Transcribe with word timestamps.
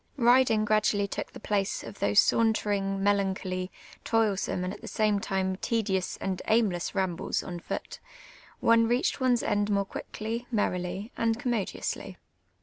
Riding 0.17 0.65
gradually 0.65 1.07
took 1.07 1.31
the 1.31 1.39
place 1.39 1.83
of 1.83 1.99
those 1.99 2.19
sauntering, 2.19 3.03
melancholy, 3.03 3.69
toilsome, 4.03 4.63
and 4.63 4.73
at 4.73 4.79
the 4.81 4.85
s;iine 4.85 5.21
lime 5.29 5.57
tL'dious 5.57 6.17
and 6.19 6.41
aimless 6.47 6.95
rambles 6.95 7.43
on 7.43 7.59
foot; 7.59 7.99
one 8.61 8.87
reached 8.87 9.19
one's 9.21 9.43
end 9.43 9.69
more 9.69 9.85
quickly, 9.85 10.47
merrily, 10.49 11.11
and 11.17 11.37
eommodiouslv. 11.37 12.15